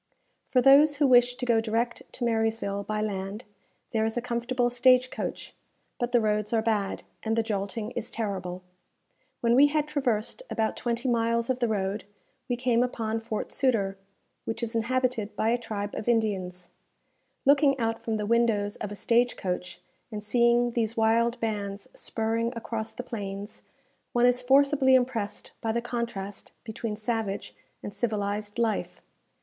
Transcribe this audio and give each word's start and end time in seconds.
For 0.49 0.63
those 0.63 0.95
who 0.95 1.05
wish 1.05 1.35
to 1.35 1.45
go 1.45 1.61
direct 1.61 2.01
to 2.13 2.23
Marysville 2.25 2.81
by 2.81 3.01
land, 3.01 3.43
there 3.91 4.03
is 4.03 4.17
a 4.17 4.19
comfortable 4.21 4.71
stage 4.71 5.11
coach; 5.11 5.53
but 5.99 6.11
the 6.11 6.19
roads 6.19 6.51
are 6.53 6.61
bad, 6.63 7.03
and 7.21 7.35
the 7.35 7.43
jolting 7.43 7.91
is 7.91 8.09
terrible. 8.09 8.63
When 9.41 9.53
we 9.53 9.67
had 9.67 9.87
traversed 9.87 10.41
about 10.49 10.75
twenty 10.75 11.07
miles 11.07 11.51
of 11.51 11.59
the 11.59 11.67
road, 11.67 12.05
we 12.49 12.55
came 12.55 12.81
upon 12.81 13.19
Fort 13.19 13.51
Sutter, 13.51 13.95
which 14.43 14.63
is 14.63 14.73
inhabited 14.73 15.35
by 15.35 15.49
a 15.49 15.57
tribe 15.59 15.93
of 15.93 16.09
Indians. 16.09 16.71
Looking 17.45 17.77
out 17.77 17.99
from 18.03 18.17
the 18.17 18.25
windows 18.25 18.77
of 18.77 18.91
a 18.91 18.95
stage 18.95 19.37
coach, 19.37 19.81
and 20.11 20.23
seeing 20.23 20.71
these 20.71 20.97
wild 20.97 21.39
bands 21.39 21.87
spurring 21.93 22.51
across 22.55 22.91
the 22.91 23.03
plains, 23.03 23.61
one 24.13 24.25
is 24.25 24.41
forcibly 24.41 24.95
impressed 24.95 25.51
by 25.61 25.71
the 25.71 25.79
contrast 25.79 26.53
between 26.63 26.95
savage 26.95 27.53
and 27.83 27.93
civilized 27.93 28.57
life. 28.57 28.99